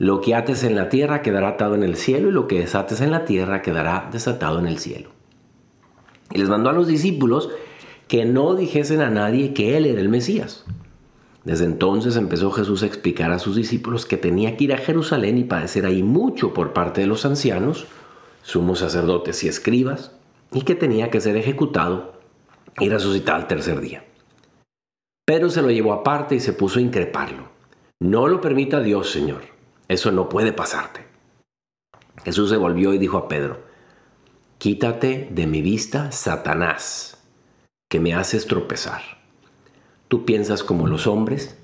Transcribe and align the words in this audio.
Lo 0.00 0.22
que 0.22 0.34
ates 0.34 0.64
en 0.64 0.76
la 0.76 0.88
tierra 0.88 1.20
quedará 1.20 1.50
atado 1.50 1.74
en 1.74 1.82
el 1.82 1.94
cielo 1.94 2.30
y 2.30 2.32
lo 2.32 2.48
que 2.48 2.58
desates 2.58 3.02
en 3.02 3.10
la 3.10 3.26
tierra 3.26 3.60
quedará 3.60 4.08
desatado 4.10 4.58
en 4.58 4.66
el 4.66 4.78
cielo. 4.78 5.10
Y 6.32 6.38
les 6.38 6.48
mandó 6.48 6.70
a 6.70 6.72
los 6.72 6.86
discípulos 6.86 7.50
que 8.08 8.24
no 8.24 8.54
dijesen 8.54 9.02
a 9.02 9.10
nadie 9.10 9.52
que 9.52 9.76
él 9.76 9.84
era 9.84 10.00
el 10.00 10.08
Mesías. 10.08 10.64
Desde 11.44 11.66
entonces 11.66 12.16
empezó 12.16 12.50
Jesús 12.50 12.82
a 12.82 12.86
explicar 12.86 13.30
a 13.30 13.38
sus 13.38 13.56
discípulos 13.56 14.06
que 14.06 14.16
tenía 14.16 14.56
que 14.56 14.64
ir 14.64 14.72
a 14.72 14.78
Jerusalén 14.78 15.36
y 15.36 15.44
padecer 15.44 15.84
ahí 15.84 16.02
mucho 16.02 16.54
por 16.54 16.72
parte 16.72 17.02
de 17.02 17.06
los 17.06 17.26
ancianos, 17.26 17.86
sumos 18.42 18.78
sacerdotes 18.78 19.44
y 19.44 19.48
escribas, 19.48 20.12
y 20.50 20.62
que 20.62 20.76
tenía 20.76 21.10
que 21.10 21.20
ser 21.20 21.36
ejecutado 21.36 22.14
y 22.78 22.88
resucitar 22.88 23.36
al 23.36 23.48
tercer 23.48 23.82
día. 23.82 24.02
Pero 25.26 25.50
se 25.50 25.60
lo 25.60 25.70
llevó 25.70 25.92
aparte 25.92 26.36
y 26.36 26.40
se 26.40 26.54
puso 26.54 26.78
a 26.78 26.82
increparlo. 26.82 27.50
No 28.00 28.28
lo 28.28 28.40
permita 28.40 28.80
Dios, 28.80 29.10
Señor. 29.10 29.49
Eso 29.90 30.12
no 30.12 30.28
puede 30.28 30.52
pasarte. 30.52 31.04
Jesús 32.22 32.48
se 32.48 32.56
volvió 32.56 32.94
y 32.94 32.98
dijo 32.98 33.16
a 33.16 33.26
Pedro, 33.26 33.58
Quítate 34.58 35.26
de 35.32 35.48
mi 35.48 35.62
vista, 35.62 36.12
Satanás, 36.12 37.18
que 37.88 37.98
me 37.98 38.14
haces 38.14 38.46
tropezar. 38.46 39.02
Tú 40.06 40.24
piensas 40.24 40.62
como 40.62 40.86
los 40.86 41.08
hombres, 41.08 41.58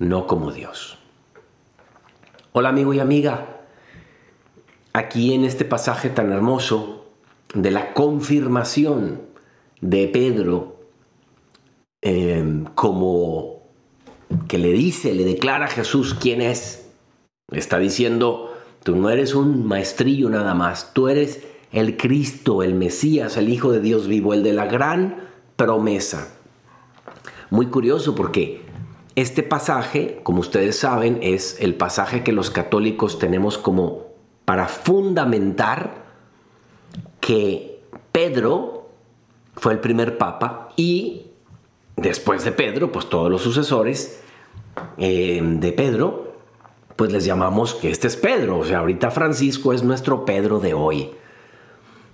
no 0.00 0.26
como 0.26 0.50
Dios. 0.50 0.98
Hola 2.50 2.70
amigo 2.70 2.94
y 2.94 2.98
amiga, 2.98 3.60
aquí 4.92 5.32
en 5.32 5.44
este 5.44 5.64
pasaje 5.64 6.10
tan 6.10 6.32
hermoso 6.32 7.06
de 7.54 7.70
la 7.70 7.94
confirmación 7.94 9.22
de 9.80 10.08
Pedro 10.08 10.80
eh, 12.02 12.64
como 12.74 13.68
que 14.48 14.58
le 14.58 14.72
dice, 14.72 15.14
le 15.14 15.22
declara 15.22 15.66
a 15.66 15.68
Jesús 15.68 16.14
quién 16.14 16.42
es, 16.42 16.87
Está 17.50 17.78
diciendo, 17.78 18.54
tú 18.82 18.94
no 18.94 19.08
eres 19.08 19.34
un 19.34 19.66
maestrillo 19.66 20.28
nada 20.28 20.52
más, 20.52 20.92
tú 20.92 21.08
eres 21.08 21.46
el 21.72 21.96
Cristo, 21.96 22.62
el 22.62 22.74
Mesías, 22.74 23.38
el 23.38 23.48
Hijo 23.48 23.72
de 23.72 23.80
Dios 23.80 24.06
vivo, 24.06 24.34
el 24.34 24.42
de 24.42 24.52
la 24.52 24.66
gran 24.66 25.28
promesa. 25.56 26.28
Muy 27.48 27.68
curioso 27.68 28.14
porque 28.14 28.66
este 29.14 29.42
pasaje, 29.42 30.20
como 30.24 30.40
ustedes 30.40 30.78
saben, 30.78 31.20
es 31.22 31.56
el 31.60 31.74
pasaje 31.74 32.22
que 32.22 32.32
los 32.32 32.50
católicos 32.50 33.18
tenemos 33.18 33.56
como 33.56 34.08
para 34.44 34.68
fundamentar 34.68 36.04
que 37.20 37.80
Pedro 38.12 38.90
fue 39.56 39.72
el 39.72 39.80
primer 39.80 40.18
papa 40.18 40.68
y 40.76 41.28
después 41.96 42.44
de 42.44 42.52
Pedro, 42.52 42.92
pues 42.92 43.08
todos 43.08 43.30
los 43.30 43.40
sucesores 43.40 44.20
eh, 44.98 45.40
de 45.42 45.72
Pedro 45.72 46.27
pues 46.98 47.12
les 47.12 47.24
llamamos 47.24 47.74
que 47.74 47.92
este 47.92 48.08
es 48.08 48.16
Pedro. 48.16 48.58
O 48.58 48.64
sea, 48.64 48.80
ahorita 48.80 49.12
Francisco 49.12 49.72
es 49.72 49.84
nuestro 49.84 50.24
Pedro 50.24 50.58
de 50.58 50.74
hoy. 50.74 51.10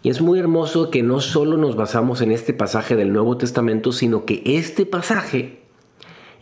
Y 0.03 0.11
es 0.11 0.21
muy 0.21 0.39
hermoso 0.39 0.91
que 0.91 1.03
no 1.03 1.23
solo 1.23 1.57
nos 1.57 1.75
basamos 1.75 2.21
en 2.21 2.31
este 2.31 2.53
pasaje 2.53 2.95
del 2.95 3.11
Nuevo 3.11 3.39
Testamento, 3.39 3.93
sino 3.93 4.27
que 4.27 4.43
este 4.45 4.85
pasaje 4.85 5.63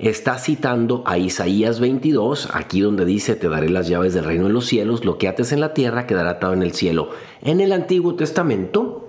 está 0.01 0.39
citando 0.39 1.05
a 1.07 1.19
Isaías 1.19 1.79
22, 1.79 2.49
aquí 2.53 2.81
donde 2.81 3.05
dice, 3.05 3.37
te 3.37 3.49
daré 3.49 3.69
las 3.69 3.87
llaves 3.87 4.13
del 4.13 4.25
reino 4.25 4.49
de 4.49 4.53
los 4.53 4.67
cielos, 4.67 5.05
lo 5.05 5.19
que 5.19 5.29
ates 5.29 5.53
en 5.53 5.61
la 5.61 5.73
tierra 5.73 6.09
quedará 6.09 6.31
atado 6.31 6.53
en 6.53 6.65
el 6.65 6.73
cielo. 6.73 7.11
En 7.43 7.61
el 7.61 7.71
Antiguo 7.71 8.17
Testamento, 8.17 9.09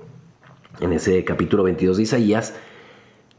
en 0.79 0.93
ese 0.93 1.23
capítulo 1.25 1.63
22 1.63 1.97
de 1.97 2.03
Isaías, 2.03 2.53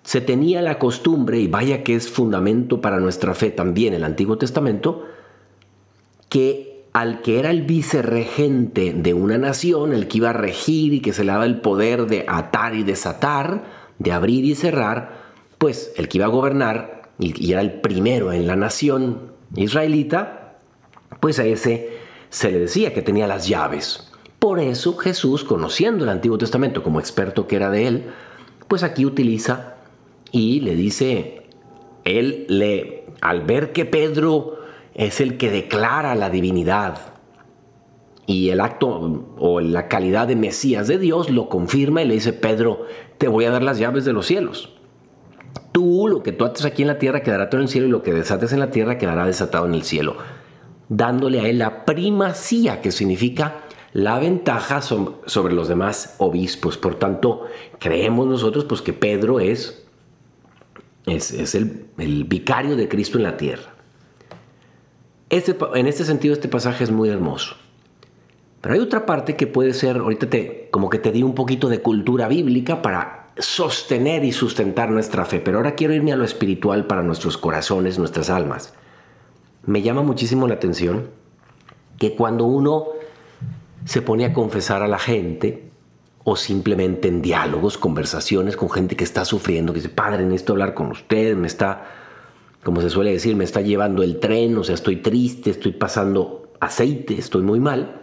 se 0.02 0.20
tenía 0.20 0.60
la 0.60 0.80
costumbre, 0.80 1.38
y 1.38 1.46
vaya 1.46 1.84
que 1.84 1.94
es 1.94 2.10
fundamento 2.10 2.80
para 2.80 2.98
nuestra 2.98 3.32
fe 3.32 3.52
también 3.52 3.94
el 3.94 4.02
Antiguo 4.02 4.38
Testamento, 4.38 5.04
que 6.34 6.86
al 6.92 7.22
que 7.22 7.38
era 7.38 7.50
el 7.50 7.62
vicerregente 7.62 8.92
de 8.92 9.14
una 9.14 9.38
nación, 9.38 9.92
el 9.92 10.08
que 10.08 10.18
iba 10.18 10.30
a 10.30 10.32
regir 10.32 10.92
y 10.92 10.98
que 10.98 11.12
se 11.12 11.22
le 11.22 11.30
daba 11.30 11.44
el 11.44 11.60
poder 11.60 12.06
de 12.06 12.24
atar 12.26 12.74
y 12.74 12.82
desatar, 12.82 13.62
de 14.00 14.10
abrir 14.10 14.44
y 14.44 14.56
cerrar, 14.56 15.12
pues 15.58 15.92
el 15.96 16.08
que 16.08 16.18
iba 16.18 16.26
a 16.26 16.30
gobernar 16.30 17.12
y, 17.20 17.52
era 17.52 17.60
el 17.60 17.74
primero 17.74 18.32
en 18.32 18.48
la 18.48 18.56
nación 18.56 19.30
israelita, 19.54 20.56
pues 21.20 21.38
a 21.38 21.44
ese 21.44 21.98
se 22.30 22.50
le 22.50 22.58
decía 22.58 22.92
que 22.92 23.02
tenía 23.02 23.28
las 23.28 23.46
llaves. 23.46 24.10
Por 24.40 24.58
eso 24.58 24.96
Jesús, 24.96 25.44
conociendo 25.44 26.02
el 26.02 26.10
Antiguo 26.10 26.36
Testamento 26.36 26.82
como 26.82 26.98
experto 26.98 27.46
que 27.46 27.54
era 27.54 27.70
de 27.70 27.86
él, 27.86 28.06
pues 28.66 28.82
aquí 28.82 29.06
utiliza 29.06 29.76
y 30.32 30.58
le 30.62 30.74
dice, 30.74 31.46
él 32.02 32.44
le, 32.48 33.04
al 33.20 33.42
ver 33.42 33.72
que 33.72 33.84
Pedro 33.84 34.63
es 34.94 35.20
el 35.20 35.36
que 35.36 35.50
declara 35.50 36.14
la 36.14 36.30
divinidad. 36.30 36.98
Y 38.26 38.50
el 38.50 38.60
acto 38.60 39.34
o 39.38 39.60
la 39.60 39.88
calidad 39.88 40.28
de 40.28 40.36
Mesías 40.36 40.88
de 40.88 40.98
Dios 40.98 41.28
lo 41.28 41.48
confirma 41.48 42.02
y 42.02 42.08
le 42.08 42.14
dice, 42.14 42.32
Pedro, 42.32 42.86
te 43.18 43.28
voy 43.28 43.44
a 43.44 43.50
dar 43.50 43.62
las 43.62 43.78
llaves 43.78 44.04
de 44.04 44.14
los 44.14 44.26
cielos. 44.26 44.72
Tú, 45.72 46.08
lo 46.08 46.22
que 46.22 46.32
tú 46.32 46.44
ates 46.44 46.64
aquí 46.64 46.82
en 46.82 46.88
la 46.88 46.98
tierra 46.98 47.22
quedará 47.22 47.50
todo 47.50 47.60
en 47.60 47.64
el 47.64 47.68
cielo 47.68 47.86
y 47.86 47.90
lo 47.90 48.02
que 48.02 48.14
desates 48.14 48.52
en 48.52 48.60
la 48.60 48.70
tierra 48.70 48.96
quedará 48.96 49.26
desatado 49.26 49.66
en 49.66 49.74
el 49.74 49.82
cielo. 49.82 50.16
Dándole 50.88 51.40
a 51.40 51.48
él 51.48 51.58
la 51.58 51.84
primacía, 51.84 52.80
que 52.80 52.92
significa 52.92 53.64
la 53.92 54.18
ventaja 54.18 54.80
sobre 54.80 55.54
los 55.54 55.68
demás 55.68 56.16
obispos. 56.18 56.78
Por 56.78 56.94
tanto, 56.94 57.46
creemos 57.78 58.26
nosotros 58.26 58.64
pues, 58.64 58.80
que 58.80 58.92
Pedro 58.92 59.40
es, 59.40 59.86
es, 61.06 61.54
el, 61.54 61.86
el 61.98 62.24
vicario 62.24 62.76
de 62.76 62.88
Cristo 62.88 63.18
en 63.18 63.24
la 63.24 63.36
tierra. 63.36 63.73
Este, 65.30 65.56
en 65.74 65.86
este 65.86 66.04
sentido, 66.04 66.34
este 66.34 66.48
pasaje 66.48 66.84
es 66.84 66.90
muy 66.90 67.08
hermoso. 67.08 67.56
Pero 68.60 68.74
hay 68.74 68.80
otra 68.80 69.04
parte 69.04 69.36
que 69.36 69.46
puede 69.46 69.74
ser, 69.74 69.98
ahorita 69.98 70.30
te, 70.30 70.68
como 70.70 70.88
que 70.88 70.98
te 70.98 71.12
di 71.12 71.22
un 71.22 71.34
poquito 71.34 71.68
de 71.68 71.82
cultura 71.82 72.28
bíblica 72.28 72.82
para 72.82 73.28
sostener 73.38 74.24
y 74.24 74.32
sustentar 74.32 74.90
nuestra 74.90 75.24
fe, 75.24 75.40
pero 75.40 75.58
ahora 75.58 75.74
quiero 75.74 75.92
irme 75.92 76.12
a 76.12 76.16
lo 76.16 76.24
espiritual 76.24 76.86
para 76.86 77.02
nuestros 77.02 77.36
corazones, 77.36 77.98
nuestras 77.98 78.30
almas. 78.30 78.72
Me 79.66 79.82
llama 79.82 80.02
muchísimo 80.02 80.46
la 80.46 80.54
atención 80.54 81.10
que 81.98 82.14
cuando 82.14 82.44
uno 82.44 82.86
se 83.84 84.02
pone 84.02 84.24
a 84.24 84.32
confesar 84.32 84.82
a 84.82 84.88
la 84.88 84.98
gente, 84.98 85.64
o 86.24 86.36
simplemente 86.36 87.08
en 87.08 87.20
diálogos, 87.20 87.76
conversaciones 87.76 88.56
con 88.56 88.70
gente 88.70 88.96
que 88.96 89.04
está 89.04 89.26
sufriendo, 89.26 89.72
que 89.72 89.80
dice, 89.80 89.90
Padre, 89.90 90.24
necesito 90.24 90.54
hablar 90.54 90.72
con 90.72 90.90
usted, 90.90 91.36
me 91.36 91.46
está 91.46 91.84
como 92.64 92.80
se 92.80 92.90
suele 92.90 93.12
decir, 93.12 93.36
me 93.36 93.44
está 93.44 93.60
llevando 93.60 94.02
el 94.02 94.18
tren, 94.18 94.56
o 94.56 94.64
sea, 94.64 94.74
estoy 94.74 94.96
triste, 94.96 95.50
estoy 95.50 95.72
pasando 95.72 96.48
aceite, 96.60 97.18
estoy 97.18 97.42
muy 97.42 97.60
mal, 97.60 98.02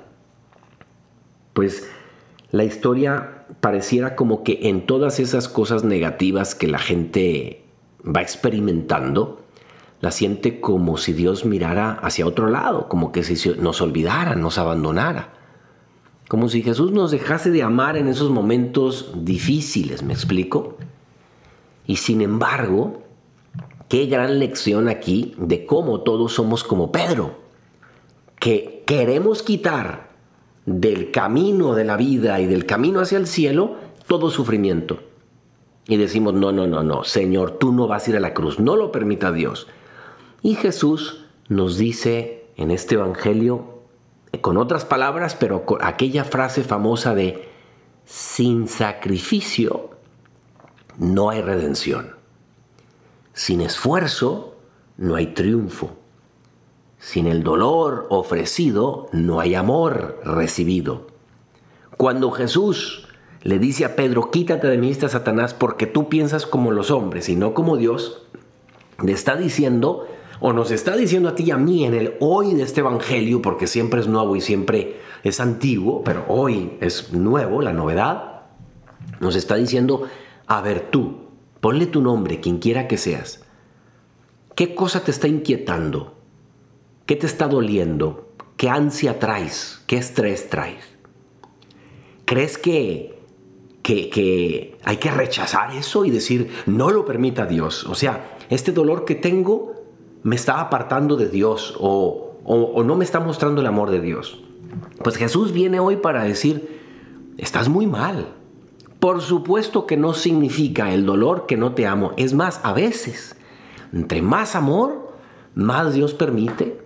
pues 1.54 1.90
la 2.52 2.64
historia 2.64 3.46
pareciera 3.60 4.16
como 4.16 4.44
que 4.44 4.60
en 4.64 4.86
todas 4.86 5.20
esas 5.20 5.48
cosas 5.48 5.84
negativas 5.84 6.56
que 6.56 6.68
la 6.68 6.80
gente 6.80 7.64
va 8.06 8.22
experimentando, 8.22 9.42
la 10.00 10.12
siente 10.12 10.60
como 10.60 10.98
si 10.98 11.14
Dios 11.14 11.46
mirara 11.46 11.94
hacia 11.94 12.26
otro 12.26 12.48
lado, 12.48 12.88
como 12.88 13.12
que 13.12 13.24
si 13.24 13.50
nos 13.60 13.82
olvidara, 13.82 14.36
nos 14.36 14.58
abandonara. 14.58 15.34
Como 16.28 16.50
si 16.50 16.64
Jesús 16.64 16.92
nos 16.92 17.12
dejase 17.12 17.52
de 17.52 17.62
amar 17.62 17.98
en 17.98 18.08
esos 18.08 18.30
momentos 18.30 19.12
difíciles, 19.16 20.02
¿me 20.02 20.14
explico? 20.14 20.78
Y 21.86 21.98
sin 21.98 22.22
embargo, 22.22 23.04
Qué 23.92 24.06
gran 24.06 24.40
lección 24.40 24.88
aquí 24.88 25.34
de 25.38 25.66
cómo 25.66 26.00
todos 26.00 26.32
somos 26.32 26.64
como 26.64 26.94
Pedro, 26.94 27.40
que 28.40 28.86
queremos 28.88 29.44
quitar 29.44 30.12
del 30.66 31.12
camino 31.12 31.76
de 31.76 31.84
la 31.84 31.98
vida 31.98 32.40
y 32.40 32.46
del 32.46 32.66
camino 32.66 33.02
hacia 33.02 33.18
el 33.18 33.28
cielo 33.28 33.76
todo 34.08 34.30
sufrimiento. 34.30 35.00
y 35.88 35.98
decimos, 35.98 36.34
no, 36.34 36.54
no, 36.54 36.68
no, 36.68 36.84
no, 36.84 37.04
Señor, 37.04 37.58
tú 37.60 37.74
no 37.74 37.86
vas 37.90 38.08
a 38.08 38.12
ir 38.12 38.16
a 38.16 38.22
la 38.22 38.34
cruz, 38.34 38.62
no 38.62 38.78
lo 38.78 38.94
permita 38.94 39.34
Dios. 39.34 39.68
Y 40.42 40.56
Jesús 40.56 41.26
nos 41.50 41.78
dice 41.78 42.46
en 42.56 42.72
este 42.72 42.96
Evangelio, 42.96 43.82
con 44.40 44.56
otras 44.56 44.86
palabras, 44.86 45.36
pero 45.36 45.66
con 45.66 45.84
aquella 45.84 46.24
frase 46.24 46.64
famosa 46.64 47.14
de, 47.14 47.44
sin 48.06 48.70
sacrificio 48.70 49.90
no 50.98 51.30
hay 51.30 51.42
redención. 51.42 52.21
Sin 53.42 53.62
esfuerzo 53.62 54.54
no 54.98 55.16
hay 55.16 55.34
triunfo. 55.34 55.90
Sin 57.00 57.26
el 57.26 57.42
dolor 57.42 58.06
ofrecido 58.12 59.08
no 59.14 59.40
hay 59.40 59.56
amor 59.56 60.22
recibido. 60.24 61.08
Cuando 61.98 62.30
Jesús 62.30 63.08
le 63.42 63.58
dice 63.58 63.84
a 63.84 63.96
Pedro, 63.96 64.30
quítate 64.30 64.68
de 64.68 64.78
mí, 64.78 64.94
Satanás, 64.94 65.56
porque 65.56 65.88
tú 65.88 66.08
piensas 66.08 66.46
como 66.46 66.70
los 66.70 66.92
hombres 66.92 67.30
y 67.30 67.36
no 67.36 67.56
como 67.56 67.78
Dios, 67.78 68.28
le 69.04 69.12
está 69.12 69.36
diciendo, 69.36 70.06
o 70.40 70.54
nos 70.54 70.70
está 70.70 70.96
diciendo 70.96 71.30
a 71.30 71.34
ti 71.34 71.46
y 71.46 71.52
a 71.52 71.58
mí 71.58 71.84
en 71.84 71.96
el 71.96 72.18
hoy 72.20 72.54
de 72.54 72.62
este 72.62 72.82
Evangelio, 72.82 73.42
porque 73.42 73.66
siempre 73.66 74.02
es 74.02 74.08
nuevo 74.08 74.36
y 74.36 74.42
siempre 74.42 74.98
es 75.24 75.40
antiguo, 75.40 76.04
pero 76.04 76.26
hoy 76.28 76.78
es 76.80 77.12
nuevo, 77.12 77.64
la 77.64 77.74
novedad, 77.74 78.44
nos 79.20 79.36
está 79.36 79.56
diciendo, 79.56 80.04
a 80.46 80.62
ver 80.62 80.92
tú, 80.92 81.31
ponle 81.62 81.86
tu 81.86 82.02
nombre, 82.02 82.42
quien 82.42 82.60
quiera 82.60 82.88
que 82.88 82.98
seas, 82.98 83.44
¿qué 84.56 84.76
cosa 84.76 85.04
te 85.04 85.12
está 85.12 85.28
inquietando? 85.28 86.16
¿Qué 87.06 87.16
te 87.16 87.28
está 87.28 87.48
doliendo? 87.48 88.34
¿Qué 88.58 88.70
ansia 88.70 89.20
traes? 89.20 89.82
¿Qué 89.88 89.98
estrés 89.98 90.50
traes? 90.50 90.84
¿Crees 92.26 92.58
que 92.58 93.22
que, 93.82 94.78
hay 94.84 94.98
que 94.98 95.12
rechazar 95.12 95.74
eso 95.76 96.06
y 96.06 96.12
decir, 96.12 96.50
no 96.66 96.92
lo 96.92 97.06
permita 97.06 97.46
Dios. 97.46 97.86
O 97.86 97.96
sea, 97.96 98.38
este 98.50 98.72
dolor 98.72 99.06
que 99.06 99.16
tengo 99.16 99.74
me 100.24 100.36
está 100.36 100.62
apartando 100.62 101.16
de 101.16 101.28
Dios 101.28 101.76
o, 101.80 102.38
o 102.44 102.84
no 102.84 102.96
me 102.96 103.04
está 103.04 103.20
mostrando 103.20 103.62
el 103.62 103.68
amor 103.68 103.92
de 103.92 104.02
Dios. 104.02 104.44
Pues 105.04 105.18
Jesús 105.18 105.52
viene 105.52 105.80
hoy 105.80 105.98
para 105.98 106.24
decir, 106.24 106.80
estás 107.38 107.70
muy 107.70 107.88
mal. 107.88 108.36
Por 109.02 109.22
supuesto 109.22 109.88
que 109.88 109.98
no 109.98 110.14
significa 110.14 110.94
el 110.94 111.08
dolor 111.08 111.48
que 111.48 111.58
no 111.58 111.74
te 111.74 111.88
amo. 111.88 112.14
Es 112.18 112.36
más, 112.36 112.62
a 112.62 112.72
veces, 112.72 113.36
entre 113.92 114.22
más 114.22 114.56
amor, 114.56 115.16
más 115.56 115.96
Dios 115.96 116.14
permite 116.14 116.80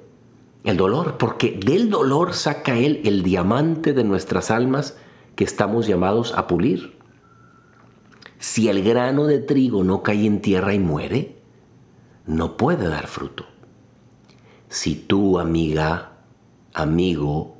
el 0.63 0.77
dolor, 0.77 1.17
porque 1.17 1.59
del 1.61 1.89
dolor 1.89 2.33
saca 2.33 2.77
Él 2.77 3.01
el 3.03 3.21
diamante 3.21 3.91
de 3.91 4.05
nuestras 4.05 4.49
almas 4.49 4.97
que 5.35 5.43
estamos 5.43 5.87
llamados 5.87 6.33
a 6.37 6.47
pulir. 6.47 6.97
Si 8.39 8.69
el 8.69 8.81
grano 8.81 9.25
de 9.25 9.39
trigo 9.39 9.83
no 9.83 10.01
cae 10.01 10.25
en 10.25 10.39
tierra 10.39 10.73
y 10.73 10.79
muere, 10.79 11.35
no 12.25 12.55
puede 12.55 12.87
dar 12.87 13.07
fruto. 13.07 13.45
Si 14.69 14.95
tú, 14.95 15.37
amiga, 15.37 16.13
amigo, 16.73 17.57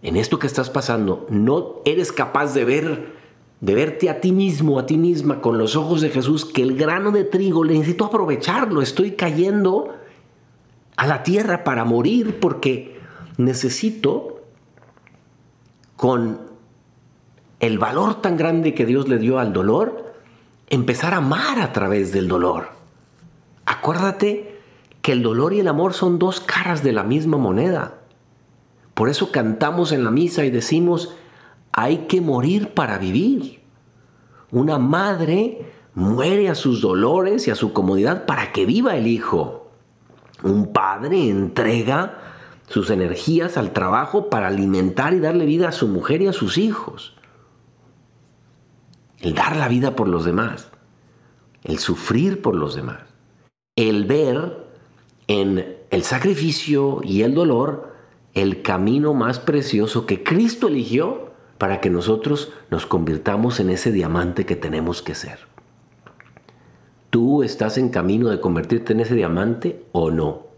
en 0.00 0.16
esto 0.16 0.38
que 0.38 0.46
estás 0.46 0.70
pasando, 0.70 1.26
no 1.28 1.80
eres 1.84 2.12
capaz 2.12 2.54
de 2.54 2.64
ver, 2.64 3.21
de 3.62 3.76
verte 3.76 4.10
a 4.10 4.20
ti 4.20 4.32
mismo, 4.32 4.80
a 4.80 4.86
ti 4.86 4.98
misma, 4.98 5.40
con 5.40 5.56
los 5.56 5.76
ojos 5.76 6.00
de 6.00 6.10
Jesús, 6.10 6.44
que 6.44 6.62
el 6.62 6.76
grano 6.76 7.12
de 7.12 7.22
trigo 7.22 7.64
necesito 7.64 8.04
aprovecharlo, 8.04 8.82
estoy 8.82 9.12
cayendo 9.12 9.94
a 10.96 11.06
la 11.06 11.22
tierra 11.22 11.62
para 11.62 11.84
morir 11.84 12.40
porque 12.40 12.98
necesito 13.36 14.40
con 15.94 16.40
el 17.60 17.78
valor 17.78 18.20
tan 18.20 18.36
grande 18.36 18.74
que 18.74 18.84
Dios 18.84 19.08
le 19.08 19.18
dio 19.18 19.38
al 19.38 19.52
dolor, 19.52 20.12
empezar 20.68 21.14
a 21.14 21.18
amar 21.18 21.60
a 21.60 21.72
través 21.72 22.10
del 22.10 22.26
dolor. 22.26 22.70
Acuérdate 23.64 24.60
que 25.02 25.12
el 25.12 25.22
dolor 25.22 25.52
y 25.52 25.60
el 25.60 25.68
amor 25.68 25.94
son 25.94 26.18
dos 26.18 26.40
caras 26.40 26.82
de 26.82 26.92
la 26.92 27.04
misma 27.04 27.38
moneda. 27.38 28.00
Por 28.94 29.08
eso 29.08 29.30
cantamos 29.30 29.92
en 29.92 30.02
la 30.02 30.10
misa 30.10 30.44
y 30.44 30.50
decimos, 30.50 31.14
hay 31.72 32.06
que 32.08 32.20
morir 32.20 32.74
para 32.74 32.98
vivir. 32.98 33.60
Una 34.50 34.78
madre 34.78 35.72
muere 35.94 36.48
a 36.48 36.54
sus 36.54 36.80
dolores 36.80 37.48
y 37.48 37.50
a 37.50 37.54
su 37.54 37.72
comodidad 37.72 38.26
para 38.26 38.52
que 38.52 38.66
viva 38.66 38.96
el 38.96 39.06
hijo. 39.06 39.70
Un 40.42 40.72
padre 40.72 41.28
entrega 41.28 42.18
sus 42.68 42.90
energías 42.90 43.56
al 43.56 43.72
trabajo 43.72 44.30
para 44.30 44.48
alimentar 44.48 45.14
y 45.14 45.20
darle 45.20 45.46
vida 45.46 45.68
a 45.68 45.72
su 45.72 45.88
mujer 45.88 46.22
y 46.22 46.28
a 46.28 46.32
sus 46.32 46.58
hijos 46.58 47.14
el 49.22 49.34
dar 49.34 49.56
la 49.56 49.68
vida 49.68 49.96
por 49.96 50.08
los 50.08 50.24
demás, 50.24 50.68
el 51.62 51.78
sufrir 51.78 52.42
por 52.42 52.56
los 52.56 52.74
demás, 52.74 53.02
el 53.76 54.04
ver 54.04 54.66
en 55.28 55.76
el 55.90 56.02
sacrificio 56.02 57.00
y 57.02 57.22
el 57.22 57.34
dolor 57.34 57.92
el 58.34 58.62
camino 58.62 59.14
más 59.14 59.38
precioso 59.38 60.06
que 60.06 60.24
Cristo 60.24 60.68
eligió 60.68 61.31
para 61.62 61.80
que 61.80 61.90
nosotros 61.90 62.50
nos 62.70 62.86
convirtamos 62.86 63.60
en 63.60 63.70
ese 63.70 63.92
diamante 63.92 64.44
que 64.44 64.56
tenemos 64.56 65.00
que 65.00 65.14
ser. 65.14 65.38
¿Tú 67.10 67.44
estás 67.44 67.78
en 67.78 67.90
camino 67.90 68.30
de 68.30 68.40
convertirte 68.40 68.94
en 68.94 68.98
ese 68.98 69.14
diamante 69.14 69.84
o 69.92 70.10
no? 70.10 70.48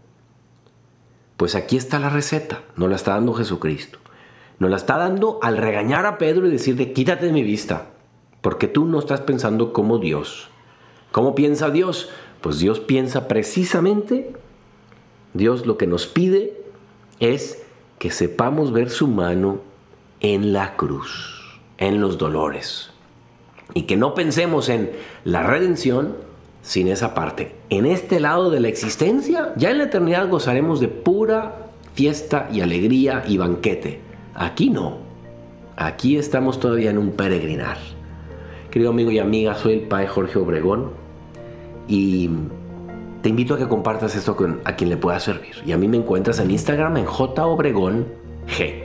Pues 1.37 1.53
aquí 1.53 1.77
está 1.77 1.99
la 1.99 2.09
receta, 2.09 2.63
nos 2.75 2.89
la 2.89 2.95
está 2.95 3.11
dando 3.11 3.35
Jesucristo. 3.35 3.99
Nos 4.57 4.71
la 4.71 4.77
está 4.77 4.97
dando 4.97 5.37
al 5.43 5.57
regañar 5.57 6.07
a 6.07 6.17
Pedro 6.17 6.47
y 6.47 6.49
decirle, 6.49 6.91
quítate 6.91 7.27
de 7.27 7.33
mi 7.33 7.43
vista. 7.43 7.89
Porque 8.41 8.67
tú 8.67 8.85
no 8.85 8.97
estás 8.97 9.21
pensando 9.21 9.73
como 9.73 9.99
Dios. 9.99 10.49
¿Cómo 11.11 11.35
piensa 11.35 11.69
Dios? 11.69 12.09
Pues 12.41 12.57
Dios 12.57 12.79
piensa 12.79 13.27
precisamente, 13.27 14.33
Dios 15.35 15.67
lo 15.67 15.77
que 15.77 15.85
nos 15.85 16.07
pide 16.07 16.59
es 17.19 17.63
que 17.99 18.09
sepamos 18.09 18.71
ver 18.71 18.89
su 18.89 19.07
mano 19.07 19.74
en 20.33 20.53
la 20.53 20.75
cruz, 20.75 21.59
en 21.77 22.01
los 22.01 22.17
dolores. 22.17 22.89
Y 23.75 23.83
que 23.83 23.95
no 23.95 24.15
pensemos 24.15 24.69
en 24.69 24.89
la 25.23 25.43
redención 25.43 26.15
sin 26.63 26.87
esa 26.87 27.13
parte. 27.13 27.55
En 27.69 27.85
este 27.85 28.19
lado 28.19 28.49
de 28.49 28.59
la 28.59 28.67
existencia, 28.67 29.53
ya 29.55 29.69
en 29.69 29.77
la 29.77 29.83
eternidad 29.83 30.27
gozaremos 30.27 30.79
de 30.79 30.87
pura 30.87 31.67
fiesta 31.93 32.49
y 32.51 32.61
alegría 32.61 33.23
y 33.27 33.37
banquete. 33.37 34.01
Aquí 34.33 34.71
no. 34.71 34.97
Aquí 35.75 36.17
estamos 36.17 36.59
todavía 36.59 36.89
en 36.89 36.97
un 36.97 37.11
peregrinar. 37.11 37.77
Querido 38.71 38.89
amigo 38.89 39.11
y 39.11 39.19
amiga, 39.19 39.53
soy 39.53 39.73
el 39.73 39.81
Padre 39.81 40.07
Jorge 40.07 40.39
Obregón 40.39 40.89
y 41.87 42.31
te 43.21 43.29
invito 43.29 43.53
a 43.53 43.57
que 43.59 43.67
compartas 43.67 44.15
esto 44.15 44.35
con 44.35 44.59
a 44.63 44.75
quien 44.75 44.89
le 44.89 44.97
pueda 44.97 45.19
servir. 45.19 45.53
Y 45.67 45.71
a 45.71 45.77
mí 45.77 45.87
me 45.87 45.97
encuentras 45.97 46.39
en 46.39 46.49
Instagram 46.49 46.97
en 46.97 47.05
J 47.05 47.43
G. 47.45 48.84